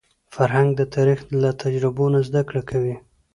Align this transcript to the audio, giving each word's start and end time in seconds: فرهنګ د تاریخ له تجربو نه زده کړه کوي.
فرهنګ 0.35 0.69
د 0.75 0.81
تاریخ 0.95 1.19
له 1.41 1.49
تجربو 1.61 2.05
نه 2.13 2.19
زده 2.27 2.41
کړه 2.49 2.61
کوي. 2.69 2.95